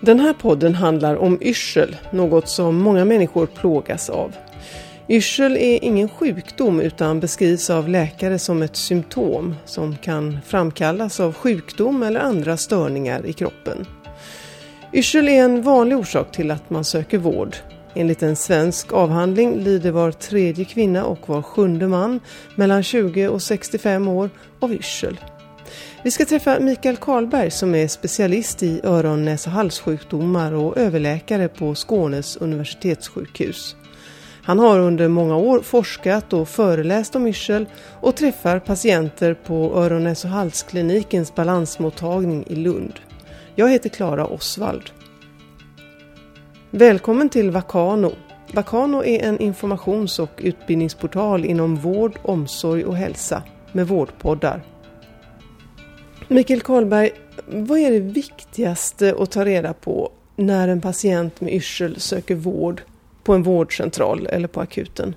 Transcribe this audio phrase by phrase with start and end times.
[0.00, 4.32] Den här podden handlar om yrsel, något som många människor plågas av.
[5.08, 11.34] Yrsel är ingen sjukdom utan beskrivs av läkare som ett symptom som kan framkallas av
[11.34, 13.86] sjukdom eller andra störningar i kroppen.
[14.92, 17.56] Yrsel är en vanlig orsak till att man söker vård.
[17.94, 22.20] Enligt en svensk avhandling lider var tredje kvinna och var sjunde man
[22.54, 24.30] mellan 20 och 65 år
[24.60, 25.20] av yrsel.
[26.02, 31.48] Vi ska träffa Mikael Karlberg som är specialist i öron-, näs och halssjukdomar och överläkare
[31.48, 33.76] på Skånes universitetssjukhus.
[34.42, 37.66] Han har under många år forskat och föreläst om yrsel
[38.00, 42.92] och träffar patienter på öron-, näs och halsklinikens balansmottagning i Lund.
[43.54, 44.90] Jag heter Klara Osvald.
[46.70, 48.12] Välkommen till Vakano.
[48.52, 53.42] Vakano är en informations och utbildningsportal inom vård, omsorg och hälsa
[53.72, 54.62] med vårdpoddar.
[56.30, 57.10] Mikael Karlberg,
[57.46, 62.82] vad är det viktigaste att ta reda på när en patient med yrsel söker vård
[63.24, 65.14] på en vårdcentral eller på akuten?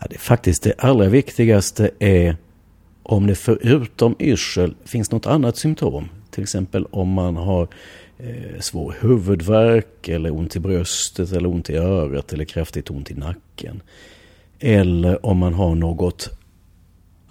[0.00, 2.36] Ja, det faktiskt det allra viktigaste är
[3.02, 6.08] om det förutom yrsel finns något annat symptom.
[6.30, 7.68] Till exempel om man har
[8.18, 13.14] eh, svår huvudvärk eller ont i bröstet eller ont i örat eller kraftigt ont i
[13.14, 13.82] nacken.
[14.58, 16.41] Eller om man har något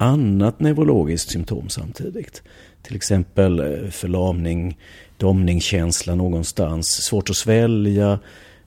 [0.02, 2.42] annat neurologiskt symptom samtidigt.
[2.82, 4.78] Till exempel eh, förlamning,
[5.16, 8.18] domningskänsla någonstans, svårt att svälja,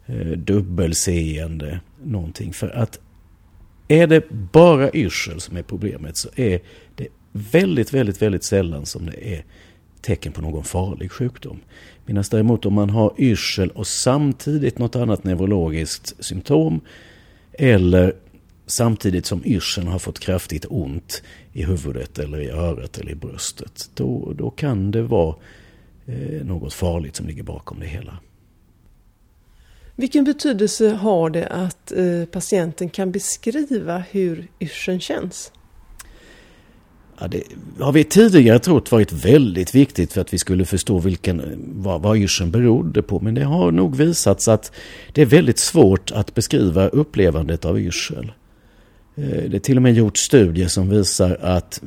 [0.06, 2.54] eh, dubbelseende, någonting.
[2.54, 3.00] För att
[3.88, 6.60] är det bara yrsel som är problemet så är
[6.96, 9.46] det väldigt, väldigt, väldigt sällan som det är
[10.02, 11.60] tecken på någon farlig sjukdom.
[12.06, 16.82] Medan däremot om man har yrsel och samtidigt något annat neurologiskt symptom
[17.54, 18.14] eller
[18.66, 23.90] samtidigt som yrseln har fått kraftigt ont i huvudet eller i örat eller i bröstet.
[23.94, 25.36] Då, då kan det vara
[26.06, 28.20] eh, något farligt som ligger bakom det hela.
[29.96, 35.52] Vilken betydelse har det att eh, patienten kan beskriva hur yrseln känns?
[37.20, 37.44] Ja, det
[37.80, 42.18] har vi tidigare trott varit väldigt viktigt för att vi skulle förstå vilken, vad, vad
[42.18, 43.20] yrseln berodde på.
[43.20, 44.72] Men det har nog visats att
[45.14, 48.32] det är väldigt svårt att beskriva upplevandet av yrsel.
[49.16, 51.82] Eh, det är till och med gjort studier som visar att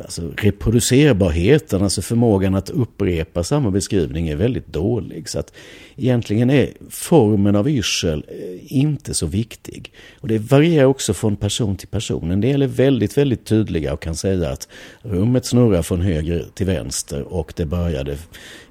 [0.00, 5.28] alltså reproducerbarheten, alltså förmågan att upprepa samma beskrivning är väldigt dålig.
[5.28, 5.52] Så att
[5.96, 9.92] egentligen är formen av yrsel eh, inte så viktig.
[10.20, 12.30] Och det varierar också från person till person.
[12.30, 14.68] En del är väldigt, väldigt tydliga och kan säga att
[15.02, 18.18] rummet snurrar från höger till vänster och det började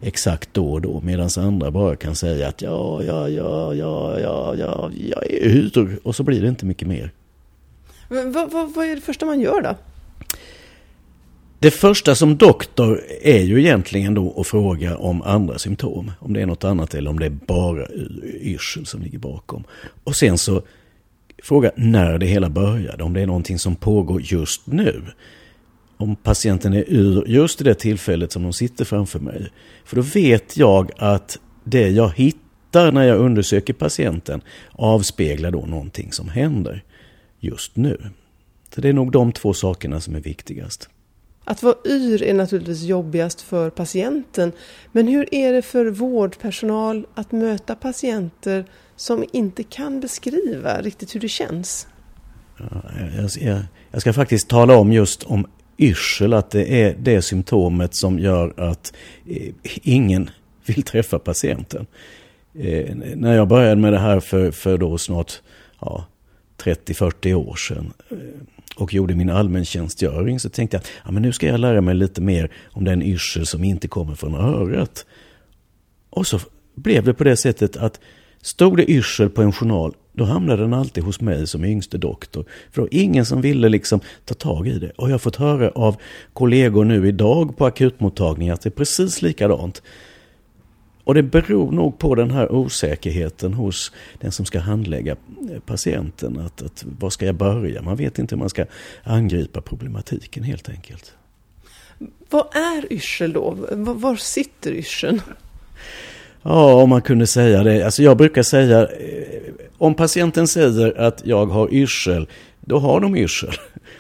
[0.02, 1.02] exakt då och då.
[1.02, 6.00] Medan andra bara kan säga att ja, ja, ja, ja, ja, ja, jag är ur
[6.04, 7.12] och så blir det inte mycket mer.
[8.10, 9.76] vad, vad, vad är det första man gör då?
[11.66, 16.12] Det första som doktor är ju egentligen då att fråga om andra symptom.
[16.20, 17.88] Om det är något annat eller om det är bara
[18.42, 19.64] yrsel som ligger bakom.
[20.04, 20.62] Och sen så
[21.44, 23.04] fråga när det hela började.
[23.04, 25.04] Om det är någonting som pågår just nu.
[25.98, 29.50] Om patienten är ur just i det tillfället som de sitter framför mig.
[29.86, 36.12] För då vet jag att det jag hittar när jag undersöker patienten avspeglar då någonting
[36.12, 36.84] som händer
[37.40, 38.10] just nu.
[38.76, 40.90] Så det är nog de två sakerna som är viktigast.
[41.48, 44.52] Att vara yr är naturligtvis jobbigast för patienten.
[44.92, 51.20] Men hur är det för vårdpersonal att möta patienter som inte kan beskriva riktigt hur
[51.20, 51.88] det känns?
[53.18, 53.60] jag, ska,
[53.92, 55.46] jag ska faktiskt tala om just om
[55.78, 58.94] yrsel, att det är det symptomet som gör att
[59.28, 60.30] eh, ingen
[60.66, 61.86] vill träffa patienten.
[62.54, 65.42] Eh, när jag började med det här för, för då snart
[65.82, 66.06] ja,
[66.64, 68.18] 30-40 år sedan eh,
[68.78, 71.96] och gjorde min allmäntjänstgöring så tänkte jag att ja, men nu ska jag lära mig
[71.96, 75.06] lite mer om den yrsel som inte kommer från örat.
[76.10, 76.40] Och så
[76.76, 78.00] blev det på det sättet att
[78.42, 82.46] stod det yrsel på en journal då hamnade den alltid hos mig som yngste doktor.
[82.72, 84.92] För det var ingen som ville liksom ta tag i det.
[84.96, 85.96] Och jag har fått höra av
[86.34, 89.82] kollegor nu idag på akutmottagningen att det är precis likadant.
[91.06, 95.16] Och det beror nog på den här osäkerheten hos den som ska handlägga
[95.66, 96.40] patienten.
[96.40, 97.82] Att, att var ska jag börja?
[97.82, 98.66] Man vet inte hur man ska
[99.04, 101.14] angripa problematiken helt enkelt.
[102.30, 103.58] Vad är yrsel då?
[103.72, 105.22] Var sitter yrseln?
[106.44, 107.84] Ja, om man kunde säga det.
[107.84, 112.28] Alltså jag brukar säga, eh, om patienten säger att jag har yrsel,
[112.66, 113.54] då har de yrsel.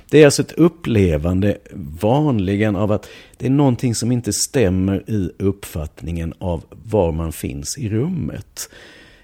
[0.10, 1.58] Det är alltså ett upplevande
[2.02, 7.78] vanligen av att det är någonting som inte stämmer i uppfattningen av var man finns
[7.78, 8.70] i rummet.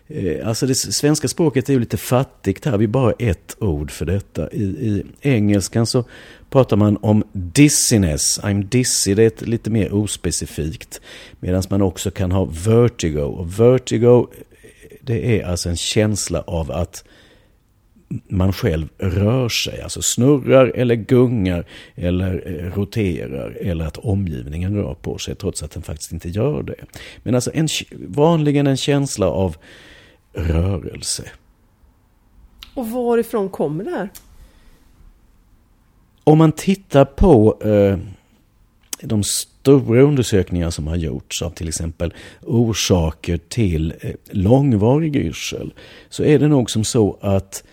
[0.08, 3.92] Eh, alltså det svenska språket är ju lite fattigt här, vi har bara ett ord
[3.92, 4.52] för detta.
[4.52, 6.04] I, i engelskan så
[6.50, 8.40] pratar man om dizziness.
[8.40, 11.02] I'm dizzy, det är lite mer ospecifikt.
[11.40, 13.22] Medan man också kan ha vertigo.
[13.22, 17.04] Och vertigo, eh, det är alltså en känsla av att
[18.28, 21.66] man själv rör sig, alltså snurrar eller gungar
[21.96, 26.64] eller eh, roterar eller att omgivningen rör på sig trots att den faktiskt inte gör
[26.64, 26.76] det.
[27.24, 29.56] Men alltså en, vanligen en känsla av
[30.34, 31.24] rörelse.
[32.74, 34.10] Och varifrån kommer det här?
[36.24, 37.98] Om man tittar på eh,
[39.02, 45.74] de stora undersökningar som har gjorts av till exempel orsaker till eh, långvarig yrsel
[46.10, 47.64] så är det nog som så att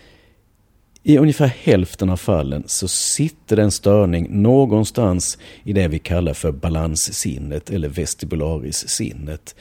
[1.03, 6.33] i ungefär hälften av fallen så sitter det en störning någonstans i det vi kallar
[6.33, 9.55] för balanssinnet eller vestibularissinnet.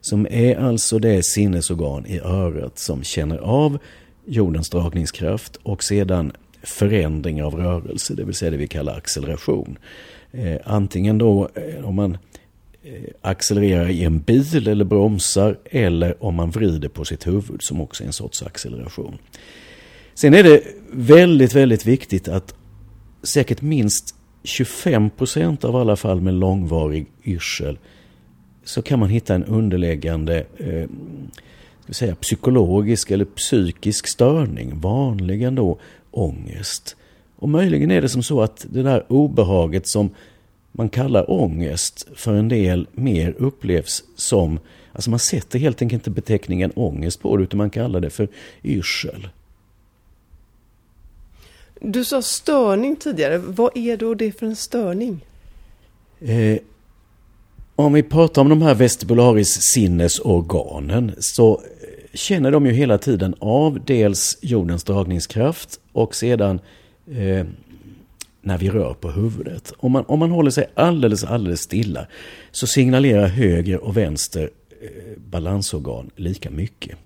[0.00, 3.78] Som är alltså det sinnesorgan i örat som känner av
[4.26, 9.78] jordens dragningskraft och sedan förändring av rörelse, det vill säga det vi kallar acceleration.
[10.32, 12.18] Eh, antingen då eh, om man
[12.82, 17.80] eh, accelererar i en bil eller bromsar eller om man vrider på sitt huvud som
[17.80, 19.18] också är en sorts acceleration.
[20.14, 20.62] Sen är det
[20.92, 22.54] väldigt, väldigt viktigt att
[23.22, 27.78] säkert minst 25 procent av alla fall med långvarig yrsel
[28.64, 30.88] så kan man hitta en underliggande eh,
[31.84, 34.80] ska säga, psykologisk eller psykisk störning.
[34.80, 35.78] Vanligen då
[36.10, 36.96] ångest.
[37.36, 40.10] Och möjligen är det som så att det där obehaget som
[40.72, 44.58] man kallar ångest för en del mer upplevs som,
[44.92, 48.28] alltså man sätter helt enkelt inte beteckningen ångest på det utan man kallar det för
[48.62, 49.28] yrsel.
[51.84, 53.38] Du sa störning tidigare.
[53.38, 55.26] Vad är då det för en störning?
[56.20, 56.58] Eh,
[57.76, 61.60] om vi pratar om de här vestibularis sinnesorganen så eh,
[62.14, 66.60] känner de ju hela tiden av dels jordens dragningskraft och sedan
[67.10, 67.46] eh,
[68.40, 69.72] när vi rör på huvudet.
[69.76, 72.06] Om man, om man håller sig alldeles, alldeles stilla
[72.50, 74.50] så signalerar höger och vänster
[74.82, 76.98] eh, balansorgan lika mycket.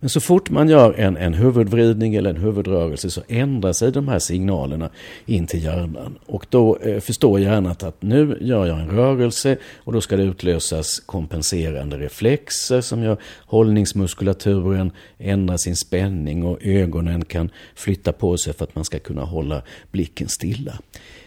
[0.00, 4.08] Men så fort man gör en, en huvudvridning eller en huvudrörelse så ändrar sig de
[4.08, 4.90] här signalerna
[5.26, 6.18] in till hjärnan.
[6.26, 10.22] Och då eh, förstår hjärnan att nu gör jag en rörelse och då ska det
[10.22, 18.52] utlösas kompenserande reflexer som gör hållningsmuskulaturen ändra sin spänning och ögonen kan flytta på sig
[18.52, 20.78] för att man ska kunna hålla blicken stilla.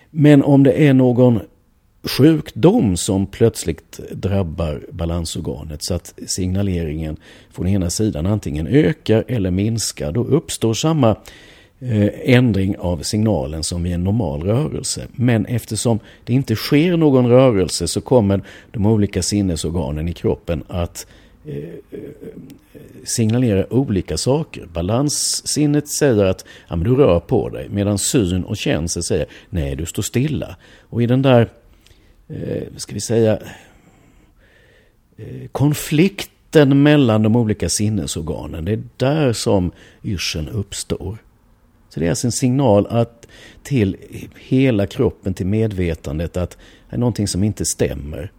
[0.10, 1.40] Men om det är någon
[2.04, 7.18] sjukdom som plötsligt drabbar balansorganet så att signaleringen
[7.52, 10.12] från ena sidan antingen ökar eller minskar.
[10.12, 11.10] Då uppstår samma
[11.80, 15.08] eh, ändring av signalen som vid en normal rörelse.
[15.12, 21.08] Men eftersom det inte sker någon rörelse så kommer de olika sinnesorganen i kroppen att
[21.46, 22.00] eh, eh,
[23.04, 24.66] signalera olika saker.
[24.74, 29.76] Balanssinnet säger att ja, men du rör på dig medan syn och känsel säger nej
[29.76, 30.56] du står stilla.
[30.90, 31.50] Och i den där
[32.34, 33.40] eh, ska vi säga,
[35.18, 38.66] eh, konflikten mellan de olika sinnesorganen.
[38.66, 39.72] Det är där som
[40.04, 41.18] yrseln uppstår.
[41.90, 43.28] Så det är alltså en signal att,
[43.64, 43.98] till
[44.40, 46.58] hela kroppen, till medvetandet att
[46.90, 48.32] det är någonting som inte stämmer.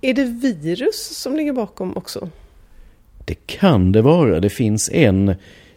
[0.00, 2.30] Är det virus som ligger bakom också?
[3.24, 4.40] Det kan det vara.
[4.40, 5.34] Det finns en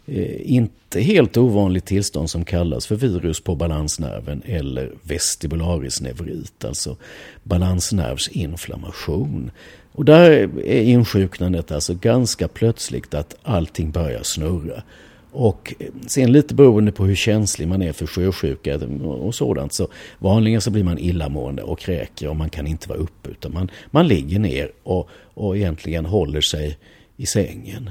[0.07, 6.97] Eh, inte helt ovanligt tillstånd som kallas för virus på balansnerven eller vestibularisneurit, alltså
[7.43, 9.51] balansnervsinflammation.
[9.91, 10.31] Och där
[10.65, 14.83] är insjuknandet alltså ganska plötsligt att allting börjar snurra.
[15.31, 15.73] Och
[16.07, 19.87] sen lite beroende på hur känslig man är för sjösjuka och sådant så
[20.19, 23.71] vanligen så blir man illamående och kräker och man kan inte vara uppe utan man,
[23.91, 26.77] man ligger ner och, och egentligen håller sig
[27.17, 27.89] i sängen.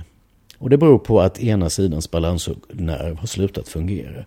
[0.58, 4.24] Och det beror på att ena sidans balansnerv har slutat fungera.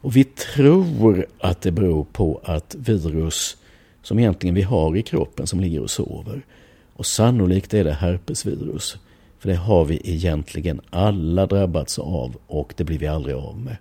[0.00, 3.56] Och vi tror att det beror på att virus
[4.02, 6.42] som egentligen vi har i kroppen som ligger och sover.
[6.96, 8.96] Och sannolikt är det herpesvirus.
[9.38, 13.76] För det har vi egentligen alla drabbats av och det blir vi aldrig av med.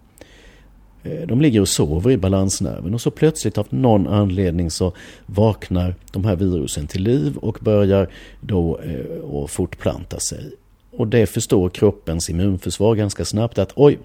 [1.04, 4.94] Eh, de ligger och sover i balansnerven och så plötsligt av någon anledning så
[5.25, 8.10] vaknar de här virusen till liv och börjar
[8.42, 10.52] då eh, att fortplanta sig.
[10.98, 14.00] Och det förstår kroppens immunförsvar ganska snabbt att oj,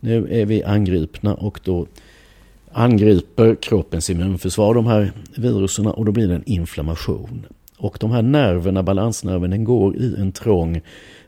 [0.00, 1.86] nu är vi angripna och då
[2.72, 7.46] angriper kroppens immunförsvar de här virusen och då blir det en inflammation.
[7.76, 10.80] Och de här nerverna, balansnerven, den går i en trång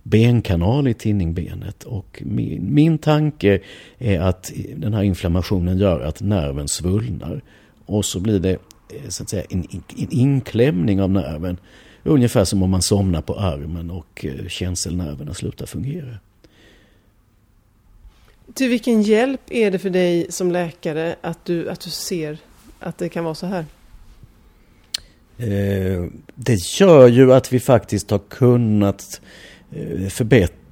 [0.02, 1.84] benkanal i tinningbenet.
[1.84, 3.60] Och min, min tanke
[3.98, 7.42] är att den här inflammationen gör att nerven svullnar.
[7.86, 9.66] Och så blir det eh, så att säga, en,
[9.98, 11.56] en inklämning av nerven
[12.04, 16.18] Ungefär som om man somnar på armen och eh, känselnerverna slutar fungera.
[18.54, 22.38] Till vilken hjälp är det för dig som läkare att du, att du ser
[22.80, 23.66] att det kan vara så här?
[25.36, 29.20] Eh, det gör ju att vi faktiskt har kunnat
[29.70, 30.08] eh,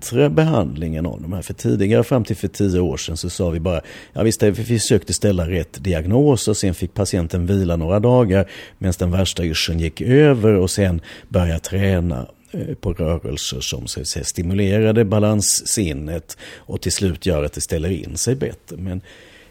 [0.00, 1.42] bättre behandlingen av de här.
[1.42, 3.80] För tidigare, fram till för tio år sedan, så sa vi bara,
[4.12, 8.94] ja visst, vi försökte ställa rätt diagnos och sen fick patienten vila några dagar medan
[8.98, 14.24] den värsta yrseln gick över och sen börja träna eh, på rörelser som så säga,
[14.24, 18.76] stimulerade balanssinnet och till slut gör att det ställer in sig bättre.
[18.76, 19.00] Men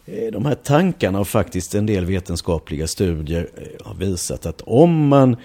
[0.06, 5.08] eh, de här tankarna och faktiskt en del vetenskapliga studier eh, har visat att om
[5.08, 5.36] man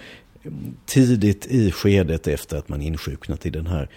[0.43, 3.89] mm, tidigt i skedet efter att man insjuknat i den här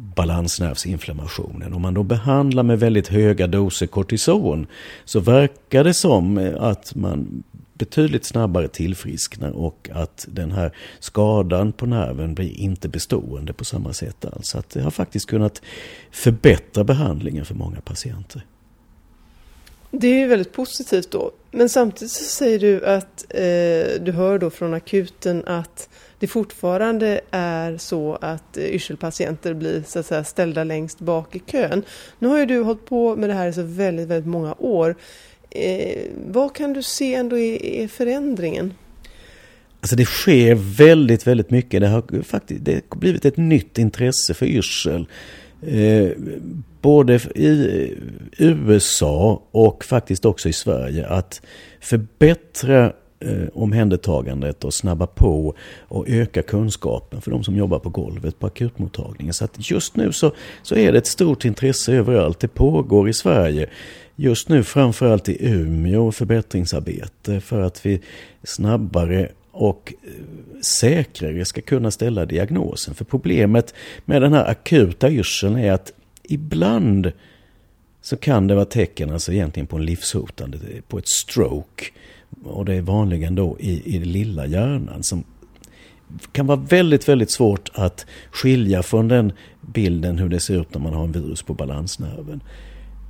[0.00, 1.72] balansnervsinflammationen.
[1.72, 4.66] Om man då behandlar med väldigt höga doser kortison
[5.04, 7.42] så verkar det som eh, att man
[7.74, 13.92] betydligt snabbare tillfrisknar och att den här skadan på nerven blir inte bestående på samma
[13.92, 14.54] sätt alls.
[14.54, 15.62] Att det har faktiskt kunnat
[16.10, 18.46] förbättra behandlingen för många patienter.
[19.90, 21.30] Det är ju väldigt positivt då.
[21.50, 25.88] Men samtidigt så säger du att eh, du hör då från akuten att
[26.20, 31.38] det fortfarande är så att eh, yrselpatienter blir så att säga, ställda längst bak i
[31.38, 31.82] kön.
[32.18, 34.96] Nu har ju du hållit på med det här i så väldigt, väldigt många år.
[35.50, 38.74] Eh, vad kan du se ändå i är förändringen?
[39.80, 41.80] Alltså det sker väldigt, väldigt mycket.
[41.80, 45.06] Det har faktiskt det har blivit ett nytt intresse för yrsel.
[45.62, 46.10] Eh,
[46.80, 47.80] både i
[48.38, 51.42] eh, USA och faktiskt också i Sverige att
[51.80, 58.38] förbättra eh, omhändertagandet och snabba på och öka kunskapen för de som jobbar på golvet
[58.38, 59.34] på akutmottagningen.
[59.34, 62.40] Så att just nu så, så är det ett stort intresse överallt.
[62.40, 63.68] Det pågår i Sverige.
[64.16, 68.00] Just nu framförallt i Umeå förbättringsarbete för att vi
[68.42, 70.10] snabbare och eh,
[70.60, 72.94] säkrare ska kunna ställa diagnosen.
[72.94, 73.74] För problemet
[74.04, 77.12] med den här akuta yrseln är att ibland
[78.02, 80.58] så kan det vara tecken alltså egentligen på en livshotande,
[80.88, 81.84] på ett stroke.
[82.44, 85.24] Och det är vanligen då i, i den lilla hjärnan som
[86.32, 90.80] kan vara väldigt, väldigt svårt att skilja från den bilden hur det ser ut när
[90.80, 92.40] man har en virus på balansnerven.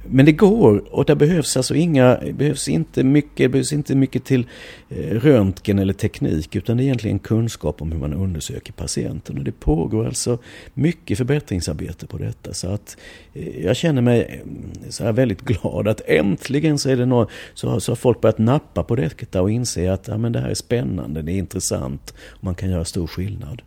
[0.04, 4.46] Men det går och det behövs alltså inga, behövs inte mycket, behövs inte mycket till
[4.88, 9.38] eh, röntgen eller teknik utan det är egentligen kunskap om hur man undersöker patienten.
[9.38, 10.38] Och det pågår alltså
[10.74, 12.54] mycket förbättringsarbete på detta.
[12.54, 12.96] Så att
[13.34, 17.26] eh, jag känner mig mm, så här väldigt glad att äntligen så, är det någon,
[17.54, 20.40] så, har, så har folk börjat nappa på detta och inse att ja, men det
[20.40, 23.62] här är spännande, det är intressant och man kan göra stor skillnad.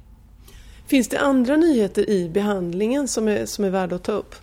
[0.88, 4.36] Finns det andra nyheter i behandlingen som är, som är värda att ta upp?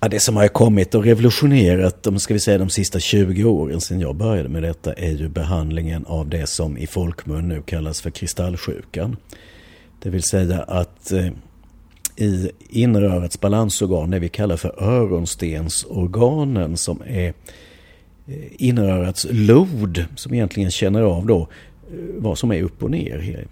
[0.00, 3.80] Ja, det som har kommit och revolutionerat de, ska vi säga, de sista 20 åren
[3.80, 8.00] sedan jag började med detta är ju behandlingen av det som i folkmun nu kallas
[8.00, 9.16] för kristallsjukan.
[10.02, 11.28] Det vill säga att eh,
[12.16, 17.34] i inrörets balansorgan, det vi kallar för öronstensorganen som är
[18.26, 21.46] eh, inrörets lod som egentligen känner av då eh,
[22.16, 23.46] vad som är upp och ner,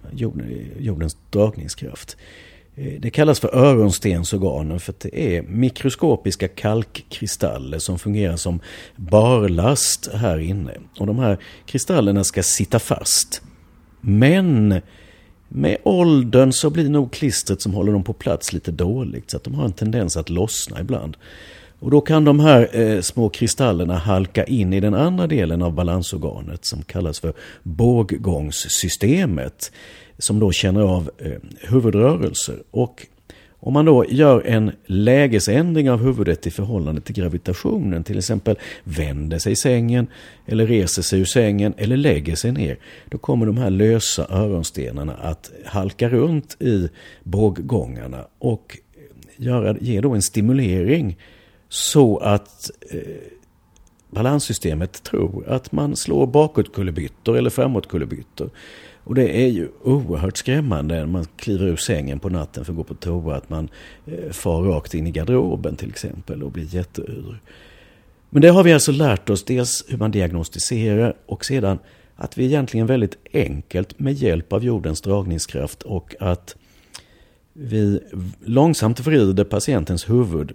[0.78, 2.16] jordens dragningskraft.
[2.76, 8.60] Eh, det kallas för öronstensorganen för att det är mikroskopiska kalkkristaller som fungerar som
[8.96, 10.72] barlast här inne.
[10.98, 13.42] Och de här kristallerna ska sitta fast.
[14.00, 14.80] Men
[15.48, 19.44] med åldern så blir nog klistret som håller dem på plats lite dåligt så att
[19.44, 21.16] de har en tendens att lossna ibland.
[21.84, 25.72] Och då kan de här eh, små kristallerna halka in i den andra delen av
[25.72, 29.72] balansorganet som kallas för båggångssystemet
[30.18, 32.62] som då känner av eh, huvudrörelser.
[32.70, 33.06] Och
[33.60, 39.38] om man då gör en lägesändring av huvudet i förhållande till gravitationen, till exempel vänder
[39.38, 40.06] sig i sängen
[40.46, 45.14] eller reser sig ur sängen eller lägger sig ner, då kommer de här lösa öronstenarna
[45.14, 46.88] att halka runt i
[47.22, 48.78] båggångarna och
[49.36, 51.16] göra, ge då en stimulering
[51.68, 53.00] så att eh,
[54.11, 58.50] balanssystemet tror att man slår bakåtkullerbyttor eller framåtkullerbyttor.
[59.04, 62.76] Och det är ju oerhört skrämmande när man kliver ur sängen på natten för att
[62.76, 63.37] gå på toa.
[63.37, 63.68] Att man
[64.06, 67.40] eh, far rakt in i garderoben till exempel och blir jätteyr.
[68.30, 71.78] Men det har vi alltså lärt oss dels hur man diagnostiserar och sedan
[72.16, 76.56] att vi egentligen väldigt enkelt med hjälp av jordens dragningskraft och att
[77.52, 78.00] vi
[78.44, 80.52] långsamt vrider patientens huvud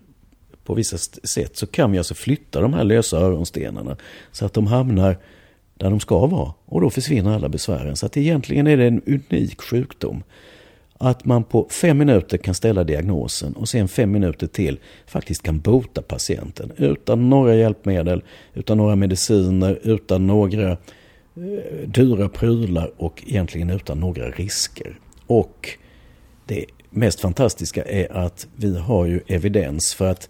[0.69, 3.97] på vissa sätt så kan vi alltså flytta de här lösa öronstenarna
[4.31, 5.17] så att de hamnar
[5.77, 6.53] där de ska vara.
[6.65, 7.95] Och då försvinner alla besvären.
[7.95, 10.23] Så att egentligen är det en unik sjukdom.
[10.97, 15.59] Att man på fem minuter kan ställa diagnosen och sen fem minuter till faktiskt kan
[15.59, 16.71] bota patienten.
[16.77, 18.23] Utan några hjälpmedel,
[18.53, 20.77] utan några mediciner, utan några eh,
[21.87, 24.99] dyra prylar och egentligen utan några risker.
[25.27, 25.69] Och
[26.45, 30.29] det mest fantastiska är att vi har ju evidens för att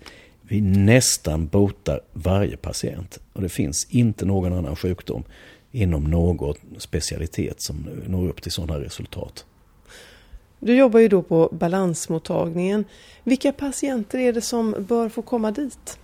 [0.50, 3.20] vi nästan botar varje patient.
[3.34, 5.24] Och det finns inte någon annan sjukdom
[5.72, 9.46] inom någon specialitet som når upp till sådana resultat.
[10.60, 12.86] Du jobbar ju då på balansmottagningen.
[13.24, 16.00] Vilka patienter är det som bör få komma dit?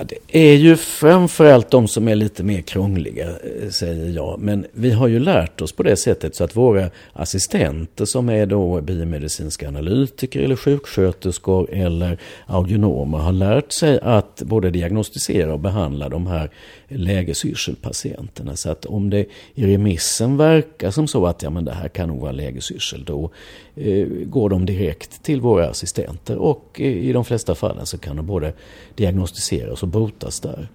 [0.00, 4.40] Ja, det är ju framförallt de som är lite mer krångliga, eh, säger jag.
[4.40, 8.46] Men vi har ju lärt oss på det sättet så att våra assistenter som är
[8.46, 16.08] då biomedicinska analytiker eller sjuksköterskor eller audionomer har lärt sig att både diagnostisera och behandla
[16.08, 16.50] de här
[16.88, 18.56] lägesyrselpatienterna.
[18.56, 22.08] Så att om det i remissen verkar som så att ja, men det här kan
[22.08, 23.30] nog vara lägesyrsel, då
[23.76, 28.16] eh, går de direkt till våra assistenter och eh, i de flesta fallen så kan
[28.16, 28.52] de både
[28.94, 30.68] diagnostisera och botas där.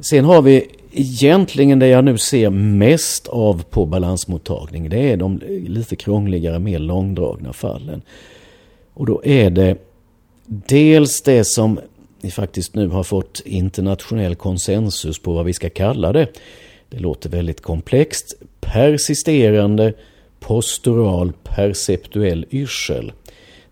[0.00, 4.88] Sen har vi egentligen det jag nu ser mest av på balansmottagning.
[4.88, 8.02] Det är de lite krångligare, mer långdragna fallen.
[8.94, 9.76] Och då är det
[10.46, 11.80] dels det som
[12.20, 16.28] vi faktiskt nu har fått internationell konsensus på vad vi ska kalla det.
[16.88, 18.34] Det låter väldigt komplext.
[18.60, 19.92] Persisterande
[20.40, 23.12] postural perceptuell yrsel.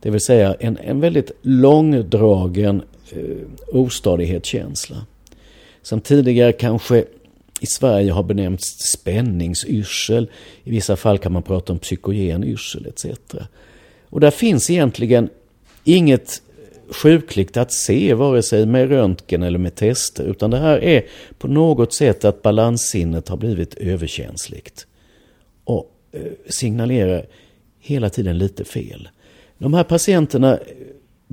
[0.01, 5.07] Det vill säga en, en väldigt långdragen eh, ostadighetskänsla.
[5.83, 7.05] Som tidigare kanske
[7.61, 10.31] i Sverige har benämnts spänningsyrsel.
[10.65, 13.07] I vissa fall kan man prata om psykogen yrsel etc.
[14.09, 15.29] Och där finns egentligen
[15.85, 16.43] inget
[16.89, 21.05] sjukligt att se vare sig med röntgen eller med tester utan det här är
[21.39, 24.87] på något sätt att balanssinnet har blivit överkänsligt
[25.65, 27.27] och eh, signalerar
[27.81, 29.09] hela tiden lite fel.
[29.59, 30.59] De här patienterna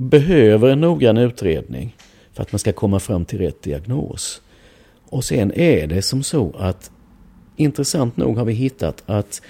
[0.08, 1.96] behöver en noggrann utredning
[2.32, 4.42] för att man ska komma fram till rätt diagnos.
[5.08, 6.90] Och sen är det som så att
[7.56, 9.42] intressant nog har vi hittat att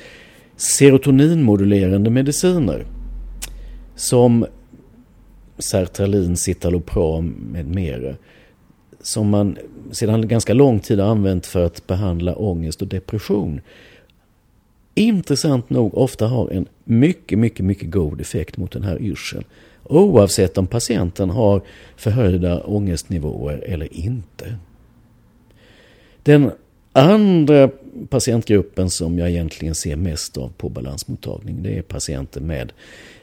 [0.57, 2.87] serotoninmodulerande mediciner
[3.97, 4.47] som
[5.59, 8.15] sertralin, citalopram med mera
[9.01, 9.59] som man
[9.91, 13.61] sedan ganska lång tid har använt för att behandla ångest och depression
[14.95, 19.45] intressant nog ofta har en mycket, mycket, mycket god effekt mot den här yrseln.
[19.85, 21.63] Oavsett om patienten har
[21.97, 24.57] förhöjda ångestnivåer eller inte.
[26.23, 26.51] Den
[26.93, 27.71] andra
[28.09, 32.73] patientgruppen som jag egentligen ser mest av på balansmottagning det är patienter med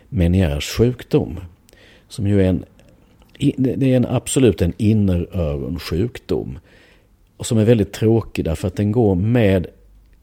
[0.10, 1.40] Meniers sjukdom.
[2.08, 2.66] Som ju är en,
[3.58, 6.60] det är en absolut en inneröronsjukdom.
[7.38, 9.68] Och som är väldigt tråkig därför att den går med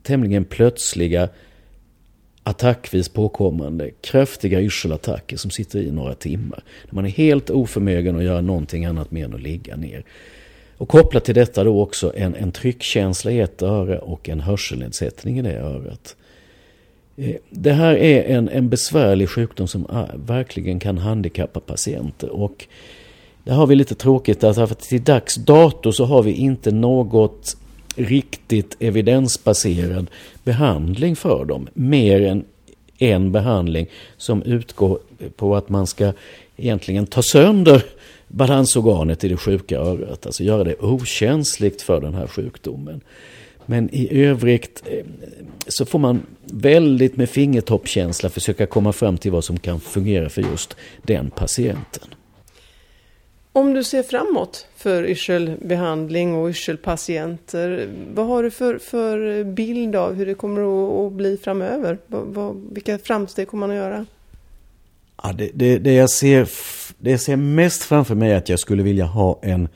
[0.02, 1.28] tämligen plötsliga
[2.46, 6.62] attackvis påkommande kraftiga yrselattacker som sitter i några timmar.
[6.90, 10.04] Man är helt oförmögen att göra någonting annat mer än att ligga ner.
[10.78, 15.38] Och kopplat till detta då också en, en tryckkänsla i ett öra och en hörselnedsättning
[15.38, 16.16] i det örat.
[17.16, 22.30] Eh, det här är en, en besvärlig sjukdom som ah, verkligen kan handikappa patienter.
[22.30, 22.66] Och
[23.44, 27.56] där har vi lite tråkigt därför att till dags dato så har vi inte något
[27.96, 30.10] riktigt evidensbaserad
[30.44, 31.68] behandling för dem.
[31.74, 32.44] Mer än
[32.98, 34.98] en behandling som utgår
[35.36, 36.12] på att man ska
[36.56, 37.82] egentligen ta sönder
[38.28, 40.26] balansorganet i det sjuka örat.
[40.26, 43.00] Alltså göra det okänsligt för den här sjukdomen.
[43.66, 45.06] Men i övrigt eh,
[45.66, 50.42] så får man väldigt med fingertoppkänsla försöka komma fram till vad som kan fungera för
[50.42, 52.08] just den patienten.
[53.56, 60.14] Om du ser framåt för yrselbehandling och yrselpatienter, vad har du för, för bild av
[60.14, 61.98] hur det kommer att, bli framöver?
[62.06, 64.06] Vad, vad, vilka framsteg kommer man att göra?
[65.22, 66.48] Ja, det, det, det, jag ser,
[66.98, 69.68] det jag ser mest framför mig är att jag skulle vilja ha en,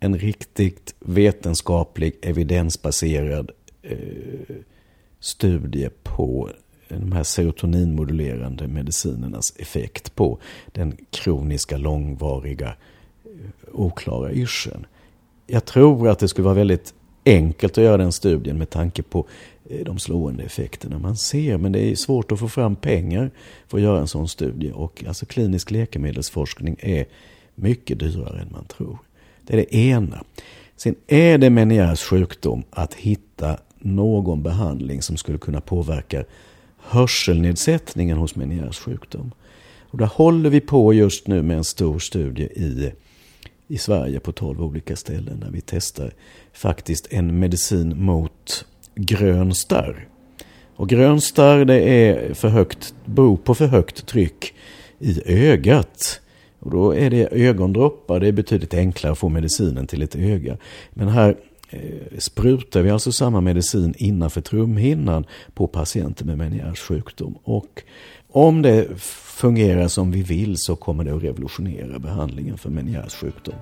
[0.00, 3.50] en riktigt vetenskaplig, evidensbaserad
[3.82, 3.98] eh,
[5.20, 6.50] studie på
[6.88, 12.74] de här serotoninmodulerande medicinernas effekt på den kroniska, långvariga
[13.76, 14.86] oklara yrseln.
[15.46, 19.26] Jag tror att det skulle vara väldigt enkelt att göra den studien med tanke på
[19.70, 21.58] eh, de slående effekterna man ser.
[21.58, 23.30] Men det är svårt att få fram pengar
[23.68, 24.72] för att göra en sån studie.
[24.74, 27.06] Och alltså klinisk läkemedelsforskning är
[27.54, 28.98] mycket dyrare än man tror.
[29.42, 30.24] Det är det ena.
[30.76, 36.24] Sen är det Meniers sjukdom att hitta någon behandling som skulle kunna påverka
[36.76, 39.32] hörselnedsättningen hos Meniers sjukdom.
[39.90, 42.92] Och där håller vi på just nu med en stor studie i
[43.68, 46.12] i Sverige på 12 olika ställen där vi testar
[46.52, 50.08] faktiskt en medicin mot grön starr.
[50.76, 54.54] Och grön starr det är för högt, beror på för högt tryck
[54.98, 56.20] i ögat.
[56.58, 60.56] Och då är det ögondroppar, det är betydligt enklare att få medicinen till ett öga.
[60.90, 61.36] Men här
[61.70, 67.38] eh, sprutar vi alltså samma medicin innanför trumhinnan på patienter med Ménières sjukdom.
[67.42, 67.82] Och
[68.36, 73.54] om det fungerar som vi vill så kommer det att revolutionera behandlingen för Meniers sjukdom.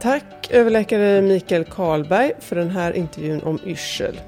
[0.00, 4.20] Tack överläkare Mikael Karlberg för den här intervjun om yrsel.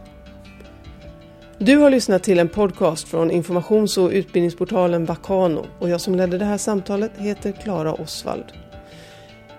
[1.58, 6.38] Du har lyssnat till en podcast från informations och utbildningsportalen Vakano och jag som ledde
[6.38, 8.52] det här samtalet heter Klara Osvald.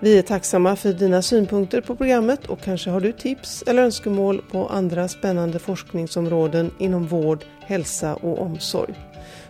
[0.00, 4.42] Vi är tacksamma för dina synpunkter på programmet och kanske har du tips eller önskemål
[4.50, 8.94] på andra spännande forskningsområden inom vård, hälsa och omsorg.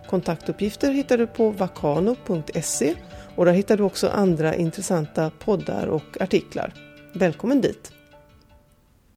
[0.09, 2.95] Kontaktuppgifter hittar du på vakano.se
[3.37, 6.73] och där hittar du också andra intressanta poddar och artiklar.
[7.13, 7.98] Välkommen dit!